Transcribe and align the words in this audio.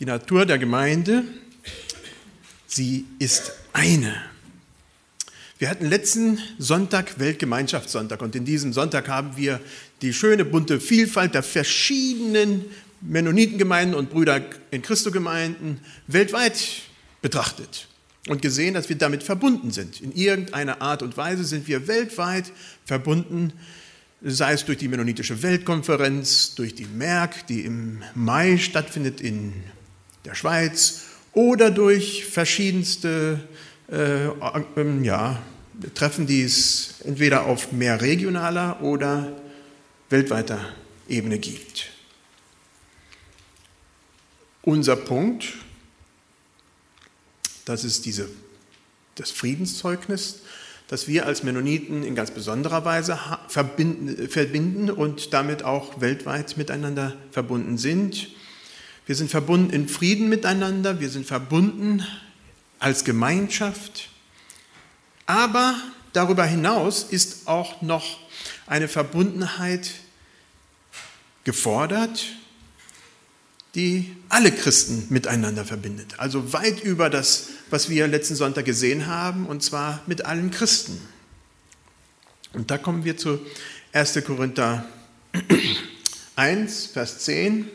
Die 0.00 0.06
Natur 0.06 0.44
der 0.44 0.58
Gemeinde, 0.58 1.22
sie 2.66 3.04
ist 3.20 3.52
eine. 3.72 4.12
Wir 5.58 5.70
hatten 5.70 5.86
letzten 5.86 6.40
Sonntag 6.58 7.20
Weltgemeinschaftssonntag 7.20 8.20
und 8.20 8.34
in 8.34 8.44
diesem 8.44 8.72
Sonntag 8.72 9.06
haben 9.06 9.36
wir 9.36 9.60
die 10.02 10.12
schöne 10.12 10.44
bunte 10.44 10.80
Vielfalt 10.80 11.34
der 11.34 11.44
verschiedenen 11.44 12.64
Mennonitengemeinden 13.02 13.96
und 13.96 14.10
Brüder 14.10 14.40
in 14.72 14.82
Christo 14.82 15.12
Gemeinden 15.12 15.78
weltweit 16.08 16.82
betrachtet 17.22 17.86
und 18.26 18.42
gesehen, 18.42 18.74
dass 18.74 18.88
wir 18.88 18.98
damit 18.98 19.22
verbunden 19.22 19.70
sind. 19.70 20.00
In 20.00 20.10
irgendeiner 20.10 20.82
Art 20.82 21.04
und 21.04 21.16
Weise 21.16 21.44
sind 21.44 21.68
wir 21.68 21.86
weltweit 21.86 22.50
verbunden, 22.84 23.52
sei 24.22 24.54
es 24.54 24.64
durch 24.64 24.78
die 24.78 24.88
Mennonitische 24.88 25.40
Weltkonferenz, 25.44 26.56
durch 26.56 26.74
die 26.74 26.86
Merk, 26.86 27.46
die 27.46 27.60
im 27.60 28.02
Mai 28.16 28.58
stattfindet 28.58 29.20
in 29.20 29.52
der 30.24 30.34
Schweiz, 30.34 31.02
oder 31.32 31.70
durch 31.70 32.24
verschiedenste 32.26 33.40
äh, 33.90 34.26
ähm, 34.76 35.04
ja, 35.04 35.42
Treffen, 35.94 36.26
die 36.26 36.42
es 36.42 37.00
entweder 37.04 37.46
auf 37.46 37.72
mehr 37.72 38.00
regionaler 38.00 38.80
oder 38.82 39.32
weltweiter 40.08 40.60
Ebene 41.08 41.38
gibt. 41.38 41.90
Unser 44.62 44.96
Punkt, 44.96 45.54
das 47.64 47.84
ist 47.84 48.06
diese, 48.06 48.28
das 49.16 49.30
Friedenszeugnis, 49.30 50.40
das 50.88 51.08
wir 51.08 51.26
als 51.26 51.42
Mennoniten 51.42 52.02
in 52.02 52.14
ganz 52.14 52.30
besonderer 52.30 52.84
Weise 52.84 53.18
verbinden, 53.48 54.28
verbinden 54.28 54.90
und 54.90 55.32
damit 55.32 55.64
auch 55.64 56.00
weltweit 56.00 56.56
miteinander 56.56 57.16
verbunden 57.30 57.76
sind. 57.76 58.28
Wir 59.06 59.14
sind 59.14 59.30
verbunden 59.30 59.70
in 59.70 59.88
Frieden 59.88 60.28
miteinander, 60.28 60.98
wir 61.00 61.10
sind 61.10 61.26
verbunden 61.26 62.06
als 62.78 63.04
Gemeinschaft, 63.04 64.08
aber 65.26 65.74
darüber 66.12 66.44
hinaus 66.44 67.02
ist 67.02 67.46
auch 67.46 67.82
noch 67.82 68.18
eine 68.66 68.88
Verbundenheit 68.88 69.90
gefordert, 71.44 72.24
die 73.74 74.16
alle 74.28 74.52
Christen 74.52 75.06
miteinander 75.10 75.64
verbindet. 75.64 76.18
Also 76.18 76.52
weit 76.52 76.82
über 76.82 77.10
das, 77.10 77.48
was 77.70 77.90
wir 77.90 78.06
letzten 78.06 78.36
Sonntag 78.36 78.64
gesehen 78.64 79.06
haben, 79.06 79.46
und 79.46 79.62
zwar 79.62 80.02
mit 80.06 80.24
allen 80.24 80.50
Christen. 80.50 81.00
Und 82.52 82.70
da 82.70 82.78
kommen 82.78 83.04
wir 83.04 83.16
zu 83.16 83.40
1. 83.92 84.24
Korinther 84.24 84.86
1, 86.36 86.86
Vers 86.86 87.18
10. 87.20 87.68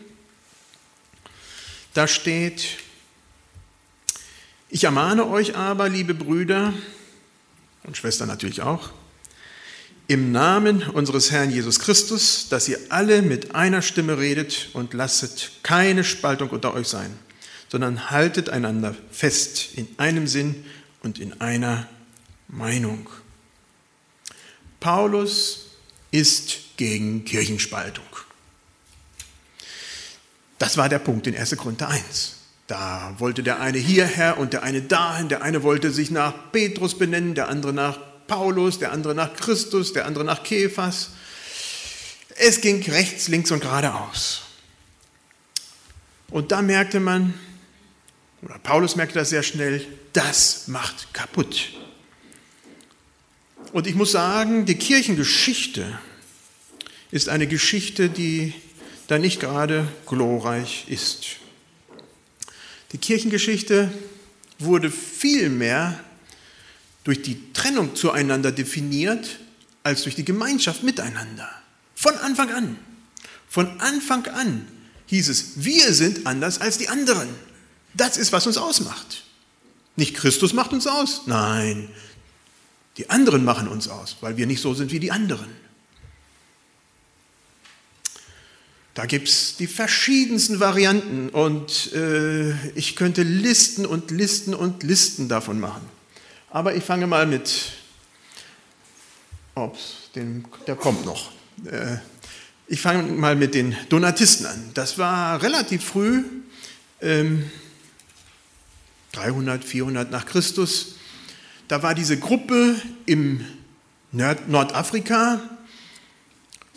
Da 2.00 2.08
steht, 2.08 2.78
ich 4.70 4.86
ermahne 4.86 5.28
euch 5.28 5.58
aber, 5.58 5.90
liebe 5.90 6.14
Brüder 6.14 6.74
und 7.84 7.98
Schwestern 7.98 8.30
natürlich 8.30 8.62
auch, 8.62 8.92
im 10.08 10.32
Namen 10.32 10.84
unseres 10.84 11.30
Herrn 11.30 11.52
Jesus 11.52 11.78
Christus, 11.80 12.48
dass 12.48 12.70
ihr 12.70 12.80
alle 12.88 13.22
mit 13.22 13.54
einer 13.54 13.82
Stimme 13.82 14.18
redet 14.18 14.70
und 14.72 14.94
lasset 14.94 15.52
keine 15.62 16.06
Spaltung 16.06 16.52
unter 16.52 16.74
euch 16.74 16.88
sein, 16.88 17.14
sondern 17.68 18.10
haltet 18.10 18.50
einander 18.50 18.96
fest 19.12 19.72
in 19.76 19.90
einem 19.98 20.26
Sinn 20.26 20.64
und 21.04 21.20
in 21.20 21.42
einer 21.42 21.86
Meinung. 22.48 23.10
Paulus 24.80 25.72
ist 26.12 26.78
gegen 26.78 27.26
Kirchenspaltung. 27.26 28.09
Das 30.60 30.78
war 30.78 30.90
der 30.90 31.00
Punkt 31.00 31.26
in 31.26 31.36
1. 31.36 31.56
Korinther 31.56 31.90
1. 31.90 32.36
Da 32.68 33.16
wollte 33.18 33.42
der 33.42 33.60
eine 33.62 33.80
hierher 33.80 34.38
und 34.38 34.54
der 34.54 34.62
eine 34.62 34.82
dahin, 34.84 35.30
der 35.30 35.42
eine 35.42 35.64
wollte 35.64 35.90
sich 35.90 36.12
nach 36.12 36.52
Petrus 36.52 36.98
benennen, 36.98 37.34
der 37.34 37.48
andere 37.48 37.74
nach 37.74 37.98
Paulus, 38.28 38.78
der 38.78 38.92
andere 38.92 39.16
nach 39.16 39.34
Christus, 39.34 39.94
der 39.94 40.06
andere 40.06 40.24
nach 40.24 40.44
Kephas. 40.44 41.12
Es 42.36 42.62
ging 42.62 42.84
rechts, 42.84 43.28
links 43.28 43.50
und 43.52 43.62
geradeaus. 43.62 44.44
Und 46.30 46.52
da 46.52 46.62
merkte 46.62 47.00
man, 47.00 47.34
oder 48.42 48.60
Paulus 48.60 48.96
merkte 48.96 49.18
das 49.18 49.30
sehr 49.30 49.44
schnell, 49.44 49.86
das 50.14 50.68
macht 50.68 51.14
kaputt. 51.14 51.72
Und 53.74 53.88
ich 53.88 53.96
muss 53.96 54.12
sagen, 54.12 54.66
die 54.66 54.76
Kirchengeschichte 54.76 56.00
ist 57.12 57.30
eine 57.30 57.48
Geschichte, 57.48 58.10
die 58.10 58.54
da 59.10 59.18
nicht 59.18 59.40
gerade 59.40 59.88
glorreich 60.06 60.86
ist. 60.88 61.38
Die 62.92 63.00
Kirchengeschichte 63.00 63.92
wurde 64.60 64.92
vielmehr 64.92 66.00
durch 67.04 67.24
die 67.24 67.52
Trennung 67.54 67.96
zueinander 67.96 68.52
definiert, 68.52 69.40
als 69.82 70.04
durch 70.04 70.14
die 70.14 70.26
Gemeinschaft 70.26 70.84
miteinander. 70.84 71.50
Von 71.96 72.16
Anfang 72.18 72.52
an. 72.52 72.78
Von 73.48 73.80
Anfang 73.80 74.28
an 74.28 74.68
hieß 75.08 75.30
es, 75.30 75.54
wir 75.56 75.92
sind 75.94 76.28
anders 76.28 76.62
als 76.62 76.78
die 76.78 76.88
anderen. 76.88 77.30
Das 77.96 78.16
ist, 78.16 78.32
was 78.32 78.46
uns 78.46 78.58
ausmacht. 78.58 79.24
Nicht 79.96 80.14
Christus 80.14 80.54
macht 80.54 80.72
uns 80.72 80.86
aus, 80.86 81.24
nein, 81.26 81.90
die 82.98 83.10
anderen 83.10 83.44
machen 83.44 83.68
uns 83.68 83.88
aus, 83.88 84.18
weil 84.22 84.38
wir 84.38 84.46
nicht 84.46 84.62
so 84.62 84.76
sind 84.76 84.92
wie 84.92 85.00
die 85.00 85.12
anderen. 85.12 85.50
Da 89.00 89.06
gibt 89.06 89.30
es 89.30 89.56
die 89.56 89.68
verschiedensten 89.68 90.60
Varianten 90.60 91.30
und 91.30 91.94
äh, 91.94 92.52
ich 92.76 92.98
könnte 92.98 93.24
Listen 93.24 93.86
und 93.86 94.12
Listen 94.12 94.54
und 94.54 94.84
Listen 94.84 95.30
davon 95.30 95.58
machen. 95.58 95.84
Aber 96.50 96.76
ich 96.76 96.84
fange 96.84 97.08
mal 97.08 97.26
mit, 97.26 97.72
ups, 99.56 100.10
den, 100.16 100.44
der 100.68 100.76
kommt 100.76 101.06
noch. 101.06 101.32
Äh, 101.64 102.00
ich 102.68 102.82
fange 102.82 103.04
mal 103.04 103.38
mit 103.38 103.54
den 103.56 103.74
Donatisten 103.88 104.46
an. 104.46 104.72
Das 104.74 104.98
war 104.98 105.42
relativ 105.42 105.82
früh, 105.82 106.26
300, 107.00 107.50
ähm, 109.24 109.62
400 109.66 110.12
nach 110.12 110.26
Christus. 110.26 110.96
Da 111.70 111.82
war 111.84 111.96
diese 111.96 112.20
Gruppe 112.20 112.76
im 113.06 113.46
Nordafrika, 114.12 115.40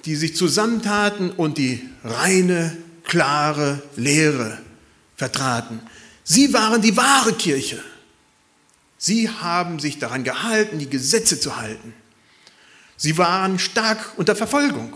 die 0.05 0.17
sich 0.17 0.37
zusammentaten 0.37 1.31
und 1.31 1.59
die 1.59 1.89
reine, 2.05 2.77
klare 3.05 3.83
Lehre 3.97 4.59
vertraten. 5.17 5.81
Sie 6.25 6.53
waren 6.53 6.83
die 6.83 6.97
wahre 6.97 7.33
Kirche. 7.33 7.83
Sie 8.99 9.29
haben 9.29 9.81
sich 9.81 9.99
daran 9.99 10.25
gehalten, 10.25 10.79
die 10.79 10.89
Gesetze 10.89 11.39
zu 11.41 11.57
halten. 11.57 11.93
Sie 12.97 13.19
waren 13.19 13.59
stark 13.59 14.13
unter 14.17 14.37
Verfolgung. 14.37 14.95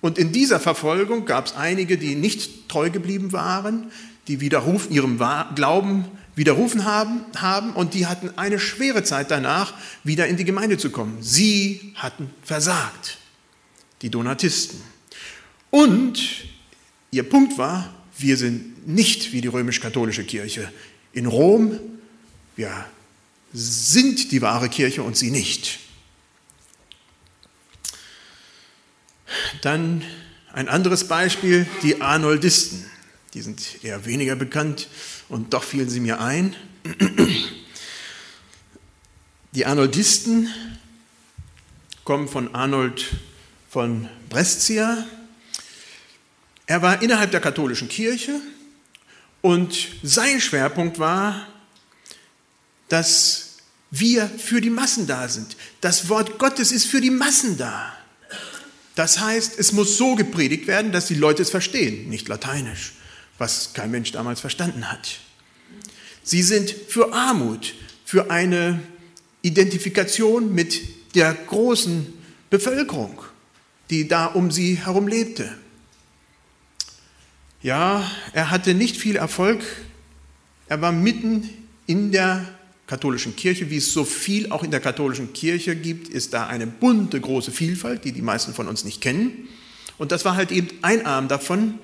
Und 0.00 0.16
in 0.16 0.30
dieser 0.30 0.60
Verfolgung 0.60 1.24
gab 1.24 1.46
es 1.46 1.56
einige, 1.56 1.98
die 1.98 2.14
nicht 2.14 2.68
treu 2.68 2.90
geblieben 2.90 3.32
waren, 3.32 3.90
die 4.28 4.40
widerrufen, 4.40 4.92
ihrem 4.92 5.18
Glauben 5.56 6.04
widerrufen 6.36 6.84
haben, 6.84 7.24
haben 7.36 7.72
und 7.72 7.94
die 7.94 8.06
hatten 8.06 8.30
eine 8.36 8.60
schwere 8.60 9.02
Zeit 9.02 9.32
danach, 9.32 9.74
wieder 10.04 10.28
in 10.28 10.36
die 10.36 10.44
Gemeinde 10.44 10.78
zu 10.78 10.90
kommen. 10.90 11.18
Sie 11.20 11.92
hatten 11.96 12.30
versagt, 12.44 13.17
die 14.02 14.10
Donatisten. 14.10 14.80
Und 15.70 16.20
ihr 17.10 17.28
Punkt 17.28 17.58
war, 17.58 17.94
wir 18.16 18.36
sind 18.36 18.86
nicht 18.86 19.32
wie 19.32 19.40
die 19.40 19.48
römisch-katholische 19.48 20.24
Kirche. 20.24 20.72
In 21.12 21.26
Rom, 21.26 21.78
wir 22.56 22.86
sind 23.52 24.32
die 24.32 24.42
wahre 24.42 24.68
Kirche 24.68 25.02
und 25.02 25.16
sie 25.16 25.30
nicht. 25.30 25.78
Dann 29.62 30.02
ein 30.52 30.68
anderes 30.68 31.06
Beispiel, 31.06 31.66
die 31.82 32.00
Arnoldisten. 32.00 32.84
Die 33.34 33.42
sind 33.42 33.84
eher 33.84 34.06
weniger 34.06 34.36
bekannt 34.36 34.88
und 35.28 35.52
doch 35.52 35.62
fielen 35.62 35.90
sie 35.90 36.00
mir 36.00 36.20
ein. 36.20 36.56
Die 39.52 39.66
Arnoldisten 39.66 40.48
kommen 42.04 42.28
von 42.28 42.54
Arnold 42.54 43.04
von 43.68 44.08
Brescia. 44.28 45.06
Er 46.66 46.82
war 46.82 47.02
innerhalb 47.02 47.30
der 47.30 47.40
katholischen 47.40 47.88
Kirche 47.88 48.40
und 49.42 49.88
sein 50.02 50.40
Schwerpunkt 50.40 50.98
war 50.98 51.46
dass 52.88 53.58
wir 53.90 54.26
für 54.28 54.60
die 54.60 54.70
Massen 54.70 55.06
da 55.06 55.28
sind. 55.28 55.56
Das 55.80 56.08
Wort 56.08 56.38
Gottes 56.38 56.72
ist 56.72 56.86
für 56.86 57.00
die 57.00 57.10
Massen 57.10 57.56
da. 57.56 57.94
Das 58.94 59.20
heißt, 59.20 59.58
es 59.58 59.72
muss 59.72 59.96
so 59.96 60.14
gepredigt 60.14 60.66
werden, 60.66 60.90
dass 60.90 61.06
die 61.06 61.14
Leute 61.14 61.42
es 61.42 61.50
verstehen, 61.50 62.08
nicht 62.08 62.26
lateinisch, 62.28 62.94
was 63.38 63.72
kein 63.72 63.90
Mensch 63.90 64.10
damals 64.12 64.40
verstanden 64.40 64.90
hat. 64.90 65.20
Sie 66.24 66.42
sind 66.42 66.70
für 66.70 67.12
Armut, 67.12 67.74
für 68.04 68.30
eine 68.30 68.80
Identifikation 69.42 70.52
mit 70.52 70.80
der 71.14 71.32
großen 71.32 72.12
Bevölkerung, 72.50 73.22
die 73.90 74.08
da 74.08 74.26
um 74.26 74.50
sie 74.50 74.76
herum 74.76 75.08
lebte. 75.08 75.52
Ja, 77.62 78.08
er 78.32 78.50
hatte 78.50 78.74
nicht 78.74 78.96
viel 78.96 79.16
Erfolg 79.16 79.62
Er 80.68 80.80
war 80.82 80.92
mitten 80.92 81.48
in 81.86 82.12
der 82.12 82.46
katholischen 82.86 83.36
Kirche, 83.36 83.70
wie 83.70 83.78
es 83.78 83.92
so 83.92 84.04
viel 84.04 84.50
auch 84.52 84.62
in 84.62 84.70
der 84.70 84.80
katholischen 84.80 85.32
Kirche 85.32 85.74
gibt, 85.76 86.08
ist 86.08 86.34
da 86.34 86.46
eine 86.46 86.66
bunte, 86.66 87.20
große 87.20 87.52
Vielfalt, 87.52 88.04
die 88.04 88.12
die 88.12 88.22
meisten 88.22 88.52
von 88.52 88.68
uns 88.68 88.84
nicht 88.84 89.00
kennen. 89.00 89.48
Und 89.96 90.12
das 90.12 90.24
war 90.24 90.36
halt 90.36 90.52
eben 90.52 90.68
ein 90.82 91.06
Arm 91.06 91.28
davon 91.28 91.78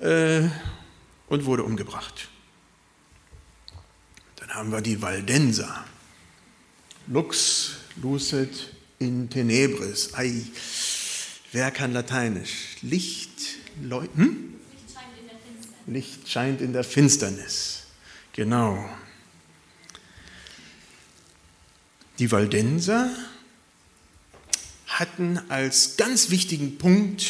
äh, 0.00 0.42
und 1.28 1.44
wurde 1.44 1.62
umgebracht. 1.62 2.28
Dann 4.36 4.50
haben 4.50 4.72
wir 4.72 4.80
die 4.80 5.00
Valdenser. 5.00 5.84
Lux 7.06 7.72
lucet 8.02 8.72
in 8.98 9.30
tenebris. 9.30 10.14
Ei, 10.14 10.42
wer 11.56 11.70
kann 11.70 11.94
Lateinisch? 11.94 12.76
Licht, 12.82 13.30
Leu 13.82 14.06
hm? 14.14 14.52
Licht 15.86 16.28
scheint 16.28 16.60
in 16.60 16.74
der 16.74 16.84
Finsternis. 16.84 17.84
Genau. 18.34 18.86
Die 22.18 22.30
Waldenser 22.30 23.08
hatten 24.86 25.40
als 25.48 25.96
ganz 25.96 26.28
wichtigen 26.28 26.76
Punkt 26.76 27.24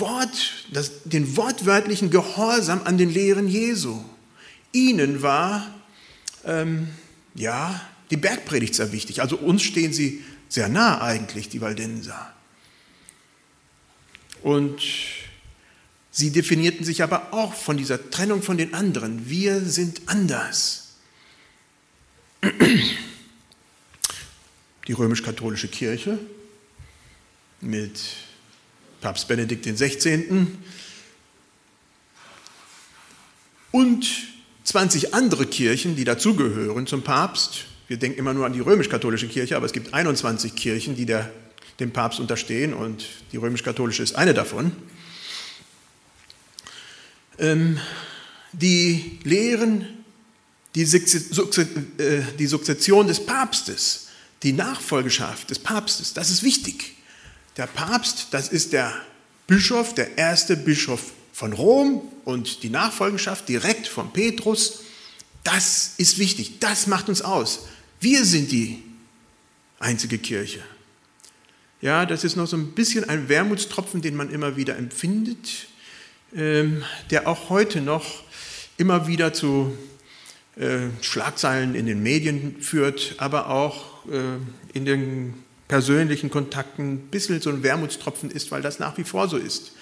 Wort, 0.00 0.66
das, 0.72 1.04
den 1.04 1.36
wortwörtlichen 1.36 2.10
Gehorsam 2.10 2.80
an 2.84 2.98
den 2.98 3.10
Lehren 3.10 3.46
Jesu. 3.46 4.02
Ihnen 4.72 5.22
war 5.22 5.72
ähm, 6.44 6.88
ja, 7.36 7.80
die 8.10 8.16
Bergpredigt 8.16 8.74
sehr 8.74 8.90
wichtig. 8.90 9.20
Also 9.20 9.36
uns 9.36 9.62
stehen 9.62 9.92
sie 9.92 10.24
sehr 10.48 10.68
nah 10.68 11.00
eigentlich, 11.00 11.50
die 11.50 11.60
Waldenser. 11.60 12.34
Und 14.42 14.82
sie 16.10 16.30
definierten 16.30 16.84
sich 16.84 17.02
aber 17.02 17.32
auch 17.32 17.54
von 17.54 17.76
dieser 17.76 18.10
Trennung 18.10 18.42
von 18.42 18.56
den 18.56 18.74
anderen. 18.74 19.28
Wir 19.28 19.60
sind 19.60 20.02
anders. 20.06 20.96
Die 24.86 24.92
römisch-katholische 24.92 25.68
Kirche 25.68 26.18
mit 27.60 28.00
Papst 29.00 29.28
Benedikt 29.28 29.64
XVI. 29.66 30.46
und 33.70 34.06
20 34.64 35.14
andere 35.14 35.46
Kirchen, 35.46 35.96
die 35.96 36.04
dazugehören 36.04 36.86
zum 36.86 37.02
Papst. 37.02 37.64
Wir 37.88 37.96
denken 37.96 38.18
immer 38.18 38.34
nur 38.34 38.46
an 38.46 38.52
die 38.52 38.60
römisch-katholische 38.60 39.26
Kirche, 39.26 39.56
aber 39.56 39.66
es 39.66 39.72
gibt 39.72 39.94
21 39.94 40.54
Kirchen, 40.54 40.94
die 40.94 41.06
der, 41.06 41.30
dem 41.80 41.92
Papst 41.92 42.20
unterstehen 42.20 42.74
und 42.74 43.06
die 43.32 43.36
römisch-katholische 43.36 44.02
ist 44.02 44.14
eine 44.14 44.34
davon. 44.34 44.72
Ähm, 47.38 47.80
die 48.52 49.18
lehren 49.24 49.86
die, 50.74 50.82
äh, 50.82 52.22
die 52.38 52.46
Sukzession 52.46 53.06
des 53.06 53.24
Papstes, 53.24 54.08
die 54.42 54.52
Nachfolgeschaft 54.52 55.50
des 55.50 55.58
Papstes, 55.58 56.14
das 56.14 56.30
ist 56.30 56.42
wichtig. 56.42 56.96
Der 57.56 57.66
Papst, 57.66 58.28
das 58.30 58.48
ist 58.48 58.72
der 58.72 58.94
Bischof, 59.46 59.94
der 59.94 60.16
erste 60.16 60.56
Bischof 60.56 61.12
von 61.32 61.52
Rom 61.52 62.02
und 62.24 62.62
die 62.62 62.70
Nachfolgenschaft 62.70 63.48
direkt 63.48 63.88
von 63.88 64.12
Petrus. 64.12 64.80
Das 65.42 65.94
ist 65.96 66.18
wichtig, 66.18 66.60
das 66.60 66.86
macht 66.86 67.08
uns 67.08 67.22
aus. 67.22 67.60
Wir 68.00 68.24
sind 68.24 68.52
die 68.52 68.82
einzige 69.78 70.18
Kirche. 70.18 70.62
Ja, 71.82 72.04
das 72.04 72.24
ist 72.24 72.36
noch 72.36 72.46
so 72.46 72.58
ein 72.58 72.72
bisschen 72.72 73.08
ein 73.08 73.30
Wermutstropfen, 73.30 74.02
den 74.02 74.14
man 74.14 74.30
immer 74.30 74.56
wieder 74.56 74.76
empfindet, 74.76 75.66
ähm, 76.36 76.84
der 77.10 77.26
auch 77.26 77.48
heute 77.48 77.80
noch 77.80 78.22
immer 78.76 79.06
wieder 79.06 79.32
zu 79.32 79.76
äh, 80.56 80.88
Schlagzeilen 81.00 81.74
in 81.74 81.86
den 81.86 82.02
Medien 82.02 82.60
führt, 82.60 83.14
aber 83.16 83.48
auch 83.48 84.04
äh, 84.06 84.36
in 84.74 84.84
den 84.84 85.34
persönlichen 85.68 86.28
Kontakten 86.28 86.94
ein 86.94 86.98
bisschen 87.10 87.40
so 87.40 87.48
ein 87.48 87.62
Wermutstropfen 87.62 88.30
ist, 88.30 88.50
weil 88.50 88.60
das 88.60 88.78
nach 88.78 88.98
wie 88.98 89.04
vor 89.04 89.28
so 89.28 89.38
ist. 89.38 89.72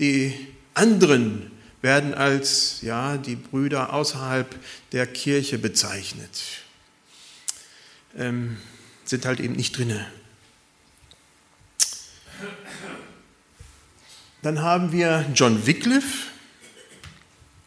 Die 0.00 0.34
anderen 0.74 1.50
werden 1.80 2.12
als 2.12 2.82
ja, 2.82 3.16
die 3.16 3.36
Brüder 3.36 3.94
außerhalb 3.94 4.54
der 4.92 5.06
Kirche 5.06 5.58
bezeichnet, 5.58 6.42
ähm, 8.18 8.58
sind 9.04 9.24
halt 9.24 9.40
eben 9.40 9.54
nicht 9.54 9.78
drinne. 9.78 10.04
Dann 14.42 14.62
haben 14.62 14.92
wir 14.92 15.26
John 15.34 15.66
Wycliffe, 15.66 16.28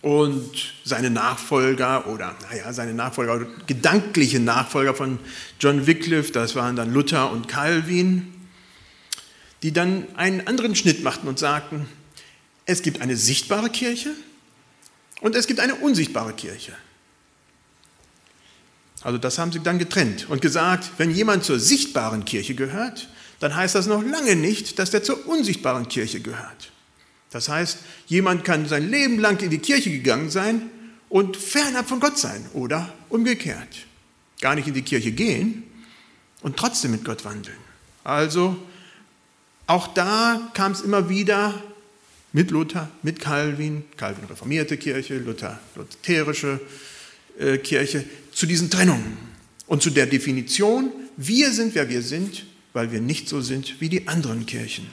und 0.01 0.73
seine 0.83 1.09
Nachfolger 1.09 2.07
oder 2.07 2.35
naja, 2.49 2.73
seine 2.73 2.93
Nachfolger, 2.93 3.45
gedankliche 3.67 4.39
Nachfolger 4.39 4.95
von 4.95 5.19
John 5.59 5.85
Wycliffe, 5.85 6.31
das 6.31 6.55
waren 6.55 6.75
dann 6.75 6.91
Luther 6.91 7.31
und 7.31 7.47
Calvin, 7.47 8.33
die 9.61 9.71
dann 9.71 10.07
einen 10.15 10.47
anderen 10.47 10.75
Schnitt 10.75 11.03
machten 11.03 11.27
und 11.27 11.37
sagten, 11.37 11.87
es 12.65 12.81
gibt 12.81 12.99
eine 13.01 13.15
sichtbare 13.15 13.69
Kirche 13.69 14.11
und 15.21 15.35
es 15.35 15.45
gibt 15.45 15.59
eine 15.59 15.75
unsichtbare 15.75 16.33
Kirche. 16.33 16.73
Also 19.03 19.17
das 19.17 19.37
haben 19.37 19.51
sie 19.51 19.59
dann 19.59 19.77
getrennt 19.77 20.29
und 20.29 20.41
gesagt, 20.41 20.91
wenn 20.97 21.11
jemand 21.11 21.43
zur 21.43 21.59
sichtbaren 21.59 22.25
Kirche 22.25 22.55
gehört, 22.55 23.07
dann 23.41 23.55
heißt 23.55 23.75
das 23.75 23.87
noch 23.87 24.03
lange 24.03 24.35
nicht, 24.35 24.79
dass 24.79 24.91
der 24.91 25.03
zur 25.03 25.27
unsichtbaren 25.27 25.87
Kirche 25.87 26.21
gehört. 26.21 26.71
Das 27.31 27.49
heißt, 27.49 27.79
jemand 28.05 28.45
kann 28.45 28.67
sein 28.67 28.89
Leben 28.89 29.19
lang 29.19 29.41
in 29.41 29.49
die 29.49 29.57
Kirche 29.57 29.89
gegangen 29.89 30.29
sein 30.29 30.69
und 31.09 31.35
fernab 31.37 31.89
von 31.89 31.99
Gott 31.99 32.19
sein 32.19 32.45
oder 32.53 32.93
umgekehrt. 33.09 33.87
Gar 34.41 34.55
nicht 34.55 34.67
in 34.67 34.75
die 34.75 34.83
Kirche 34.83 35.11
gehen 35.11 35.63
und 36.41 36.55
trotzdem 36.55 36.91
mit 36.91 37.03
Gott 37.03 37.25
wandeln. 37.25 37.57
Also 38.03 38.55
auch 39.65 39.87
da 39.87 40.51
kam 40.53 40.73
es 40.73 40.81
immer 40.81 41.09
wieder 41.09 41.63
mit 42.33 42.51
Luther, 42.51 42.91
mit 43.01 43.19
Calvin, 43.19 43.85
Calvin 43.97 44.25
reformierte 44.25 44.77
Kirche, 44.77 45.17
Luther 45.17 45.59
lutherische 45.75 46.59
äh, 47.39 47.57
Kirche, 47.57 48.05
zu 48.31 48.45
diesen 48.45 48.69
Trennungen 48.69 49.17
und 49.65 49.81
zu 49.81 49.89
der 49.89 50.05
Definition, 50.05 50.91
wir 51.17 51.51
sind, 51.51 51.73
wer 51.73 51.89
wir 51.89 52.03
sind, 52.03 52.45
weil 52.73 52.91
wir 52.91 53.01
nicht 53.01 53.27
so 53.27 53.41
sind 53.41 53.81
wie 53.81 53.89
die 53.89 54.07
anderen 54.07 54.45
Kirchen. 54.45 54.87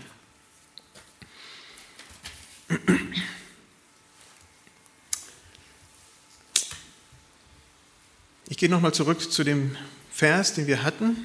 Ich 8.48 8.56
gehe 8.56 8.68
nochmal 8.68 8.92
zurück 8.92 9.30
zu 9.30 9.44
dem 9.44 9.76
Vers, 10.10 10.54
den 10.54 10.66
wir 10.66 10.82
hatten. 10.82 11.16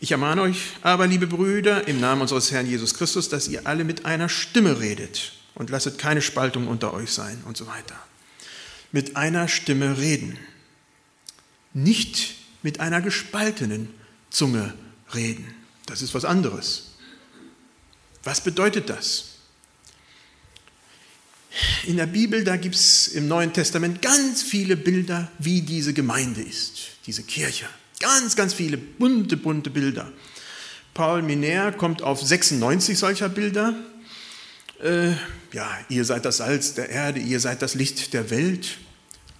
Ich 0.00 0.10
ermahne 0.10 0.42
euch 0.42 0.58
aber, 0.82 1.06
liebe 1.06 1.28
Brüder, 1.28 1.86
im 1.86 2.00
Namen 2.00 2.22
unseres 2.22 2.50
Herrn 2.50 2.66
Jesus 2.66 2.94
Christus, 2.94 3.28
dass 3.28 3.46
ihr 3.46 3.66
alle 3.66 3.84
mit 3.84 4.04
einer 4.04 4.28
Stimme 4.28 4.80
redet 4.80 5.34
und 5.54 5.70
lasset 5.70 5.98
keine 5.98 6.20
Spaltung 6.20 6.66
unter 6.66 6.92
euch 6.92 7.12
sein 7.12 7.42
und 7.46 7.56
so 7.56 7.68
weiter. 7.68 7.94
Mit 8.90 9.16
einer 9.16 9.46
Stimme 9.46 9.98
reden. 9.98 10.38
Nicht 11.72 12.34
mit 12.62 12.80
einer 12.80 13.00
gespaltenen 13.00 13.88
Zunge 14.30 14.74
reden. 15.14 15.54
Das 15.86 16.02
ist 16.02 16.14
was 16.14 16.24
anderes. 16.24 16.92
Was 18.24 18.40
bedeutet 18.40 18.88
das? 18.88 19.32
in 21.84 21.96
der 21.96 22.06
Bibel, 22.06 22.44
da 22.44 22.56
gibt 22.56 22.74
es 22.74 23.08
im 23.08 23.28
Neuen 23.28 23.52
Testament 23.52 24.02
ganz 24.02 24.42
viele 24.42 24.76
Bilder, 24.76 25.30
wie 25.38 25.62
diese 25.62 25.92
Gemeinde 25.92 26.40
ist, 26.40 26.96
diese 27.06 27.22
Kirche. 27.22 27.66
Ganz, 28.00 28.36
ganz 28.36 28.54
viele 28.54 28.76
bunte, 28.76 29.36
bunte 29.36 29.70
Bilder. 29.70 30.10
Paul 30.94 31.22
Miner 31.22 31.72
kommt 31.72 32.02
auf 32.02 32.20
96 32.20 32.98
solcher 32.98 33.28
Bilder. 33.28 33.74
Äh, 34.82 35.12
ja, 35.52 35.70
ihr 35.88 36.04
seid 36.04 36.24
das 36.24 36.38
Salz 36.38 36.74
der 36.74 36.88
Erde, 36.90 37.20
ihr 37.20 37.40
seid 37.40 37.62
das 37.62 37.74
Licht 37.74 38.12
der 38.12 38.30
Welt. 38.30 38.78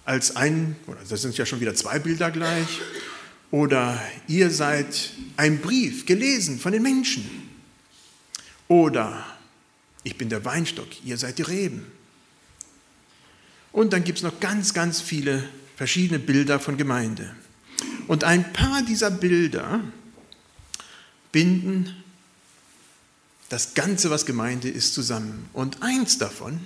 Als 0.05 0.35
ein, 0.35 0.75
oder 0.87 0.99
das 1.07 1.21
sind 1.21 1.37
ja 1.37 1.45
schon 1.45 1.61
wieder 1.61 1.75
zwei 1.75 1.97
Bilder 1.99 2.29
gleich. 2.29 2.67
Oder 3.53 4.01
ihr 4.27 4.49
seid 4.49 5.11
ein 5.37 5.61
Brief, 5.61 6.07
gelesen 6.07 6.57
von 6.57 6.71
den 6.71 6.81
Menschen. 6.81 7.23
Oder 8.67 9.23
ich 10.03 10.17
bin 10.17 10.27
der 10.29 10.43
Weinstock, 10.43 10.87
ihr 11.05 11.19
seid 11.19 11.37
die 11.37 11.43
Reben. 11.43 11.85
Und 13.71 13.93
dann 13.93 14.03
gibt 14.03 14.17
es 14.17 14.23
noch 14.23 14.39
ganz, 14.39 14.73
ganz 14.73 15.01
viele 15.01 15.47
verschiedene 15.75 16.17
Bilder 16.17 16.59
von 16.59 16.77
Gemeinde. 16.77 17.35
Und 18.07 18.23
ein 18.23 18.53
paar 18.53 18.81
dieser 18.81 19.11
Bilder 19.11 19.81
binden 21.31 21.95
das 23.49 23.75
Ganze, 23.75 24.09
was 24.09 24.25
Gemeinde 24.25 24.67
ist, 24.67 24.95
zusammen. 24.95 25.47
Und 25.53 25.83
eins 25.83 26.17
davon, 26.17 26.59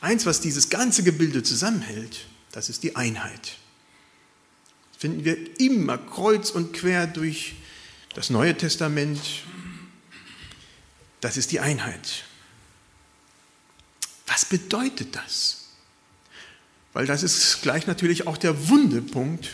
eins, 0.00 0.24
was 0.24 0.40
dieses 0.40 0.70
ganze 0.70 1.02
Gebilde 1.02 1.42
zusammenhält, 1.42 2.24
das 2.52 2.70
ist 2.70 2.84
die 2.84 2.96
Einheit. 2.96 3.58
Finden 5.02 5.24
wir 5.24 5.60
immer 5.60 5.98
kreuz 5.98 6.50
und 6.50 6.72
quer 6.72 7.08
durch 7.08 7.56
das 8.14 8.30
Neue 8.30 8.56
Testament. 8.56 9.18
Das 11.20 11.36
ist 11.36 11.50
die 11.50 11.58
Einheit. 11.58 12.22
Was 14.28 14.44
bedeutet 14.44 15.16
das? 15.16 15.70
Weil 16.92 17.06
das 17.06 17.24
ist 17.24 17.62
gleich 17.62 17.88
natürlich 17.88 18.28
auch 18.28 18.36
der 18.36 18.68
Wundepunkt 18.68 19.48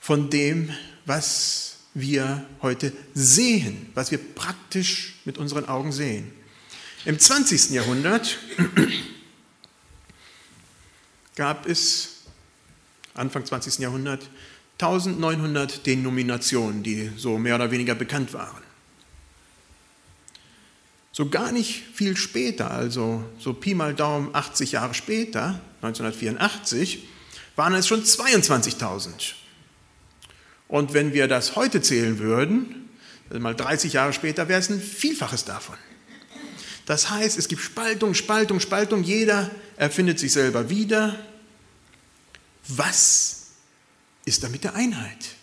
von 0.00 0.30
dem, 0.30 0.74
was 1.06 1.76
wir 1.94 2.44
heute 2.60 2.92
sehen, 3.14 3.92
was 3.94 4.10
wir 4.10 4.18
praktisch 4.18 5.20
mit 5.24 5.38
unseren 5.38 5.66
Augen 5.66 5.92
sehen. 5.92 6.32
Im 7.04 7.20
20. 7.20 7.70
Jahrhundert 7.70 8.36
gab 11.36 11.66
es, 11.66 12.24
Anfang 13.14 13.46
20. 13.46 13.78
Jahrhundert, 13.78 14.28
1900 14.80 15.86
Denominationen, 15.86 16.84
die 16.84 17.10
so 17.16 17.36
mehr 17.36 17.56
oder 17.56 17.70
weniger 17.72 17.96
bekannt 17.96 18.32
waren. 18.32 18.62
So 21.10 21.28
gar 21.28 21.50
nicht 21.50 21.82
viel 21.94 22.16
später, 22.16 22.70
also 22.70 23.24
so 23.40 23.52
Pi 23.52 23.74
mal 23.74 23.92
Daumen 23.92 24.32
80 24.32 24.72
Jahre 24.72 24.94
später, 24.94 25.60
1984, 25.82 27.08
waren 27.56 27.74
es 27.74 27.88
schon 27.88 28.04
22.000. 28.04 29.32
Und 30.68 30.94
wenn 30.94 31.12
wir 31.12 31.26
das 31.26 31.56
heute 31.56 31.82
zählen 31.82 32.20
würden, 32.20 32.88
also 33.30 33.40
mal 33.40 33.56
30 33.56 33.94
Jahre 33.94 34.12
später, 34.12 34.48
wäre 34.48 34.60
es 34.60 34.70
ein 34.70 34.80
Vielfaches 34.80 35.44
davon. 35.44 35.76
Das 36.86 37.10
heißt, 37.10 37.36
es 37.36 37.48
gibt 37.48 37.62
Spaltung, 37.62 38.14
Spaltung, 38.14 38.60
Spaltung, 38.60 39.02
jeder 39.02 39.50
erfindet 39.76 40.20
sich 40.20 40.32
selber 40.32 40.70
wieder. 40.70 41.18
Was 42.68 43.37
ist 44.28 44.44
da 44.44 44.48
mit 44.48 44.62
der 44.62 44.74
Einheit? 44.74 45.34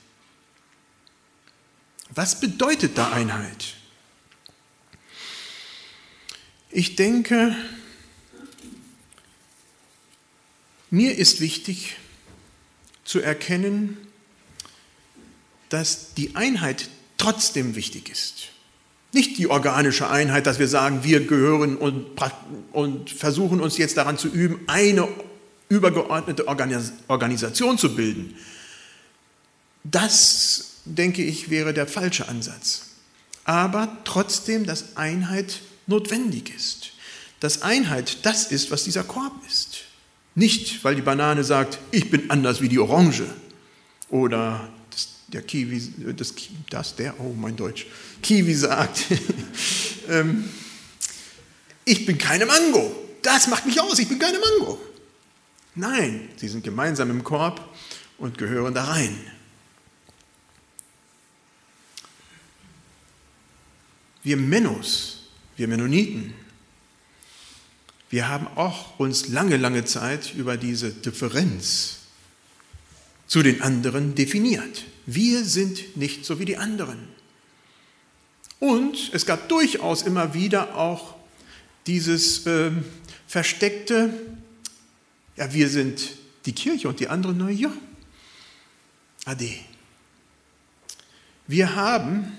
Was 2.12 2.40
bedeutet 2.40 2.98
da 2.98 3.12
Einheit? 3.12 3.74
Ich 6.70 6.96
denke, 6.96 7.56
mir 10.90 11.18
ist 11.18 11.42
wichtig 11.42 11.98
zu 13.04 13.20
erkennen, 13.20 13.98
dass 15.70 16.14
die 16.14 16.36
Einheit 16.36 16.90
trotzdem 17.18 17.76
wichtig 17.76 18.10
ist. 18.10 18.50
Nicht 19.12 19.38
die 19.38 19.48
organische 19.48 20.10
Einheit, 20.10 20.46
dass 20.46 20.60
wir 20.60 20.68
sagen, 20.68 21.04
wir 21.04 21.26
gehören 21.26 21.78
und, 21.78 22.08
und 22.72 23.10
versuchen 23.10 23.62
uns 23.62 23.78
jetzt 23.78 23.98
daran 23.98 24.18
zu 24.18 24.28
üben, 24.28 24.60
eine 24.68 25.08
übergeordnete 25.70 26.48
Organisation 26.48 27.78
zu 27.78 27.96
bilden. 27.96 28.36
Das, 29.92 30.72
denke 30.86 31.24
ich, 31.24 31.50
wäre 31.50 31.74
der 31.74 31.88
falsche 31.88 32.28
Ansatz. 32.28 32.82
Aber 33.44 33.98
trotzdem, 34.04 34.66
dass 34.66 34.98
Einheit 34.98 35.62
notwendig 35.86 36.54
ist. 36.56 36.92
Dass 37.40 37.62
Einheit 37.62 38.26
das 38.26 38.52
ist, 38.52 38.72
was 38.72 38.84
dieser 38.84 39.04
Korb 39.04 39.34
ist. 39.48 39.82
Nicht, 40.34 40.84
weil 40.84 40.96
die 40.96 41.02
Banane 41.02 41.44
sagt, 41.44 41.80
ich 41.92 42.10
bin 42.10 42.30
anders 42.32 42.62
wie 42.62 42.70
die 42.70 42.80
Orange 42.80 43.26
oder 44.10 44.68
der 45.28 45.44
Kiwi, 45.44 46.14
das, 46.16 46.34
das, 46.70 46.96
der, 46.96 47.20
oh 47.20 47.34
mein 47.34 47.56
Deutsch, 47.56 47.86
Kiwi 48.22 48.54
sagt, 48.54 49.06
ähm, 50.10 50.50
ich 51.84 52.06
bin 52.06 52.18
keine 52.18 52.46
Mango. 52.46 52.96
Das 53.22 53.48
macht 53.48 53.66
mich 53.66 53.80
aus, 53.80 54.00
ich 54.00 54.08
bin 54.08 54.20
keine 54.20 54.40
Mango. 54.40 54.80
Nein, 55.76 56.30
sie 56.38 56.48
sind 56.48 56.64
gemeinsam 56.64 57.10
im 57.12 57.24
Korb 57.24 57.62
und 58.18 58.38
gehören 58.38 58.74
da 58.74 58.86
rein. 58.86 59.18
Wir 64.26 64.38
Mennos, 64.38 65.20
wir 65.56 65.68
Mennoniten, 65.68 66.34
wir 68.10 68.28
haben 68.28 68.48
auch 68.56 68.98
uns 69.00 69.28
lange, 69.28 69.56
lange 69.56 69.86
Zeit 69.86 70.34
über 70.34 70.58
diese 70.58 70.90
Differenz 70.90 71.98
zu 73.28 73.44
den 73.44 73.62
anderen 73.62 74.16
definiert. 74.16 74.86
Wir 75.06 75.46
sind 75.46 75.96
nicht 75.96 76.26
so 76.26 76.40
wie 76.40 76.46
die 76.46 76.58
anderen. 76.58 77.08
Und 78.60 79.12
es 79.14 79.28
gab 79.28 79.48
durchaus 79.48 80.02
immer 80.02 80.34
wieder 80.34 80.76
auch 80.76 81.14
dieses 81.86 82.48
äh, 82.48 82.72
versteckte, 83.28 84.12
ja, 85.38 85.54
wir 85.54 85.70
sind 85.70 86.02
die 86.48 86.54
Kirche 86.54 86.88
und 86.88 87.00
die 87.00 87.10
anderen, 87.10 87.38
na 87.38 87.52
ja, 87.52 87.72
ade. 89.26 89.54
Wir 91.46 91.76
haben 91.76 92.36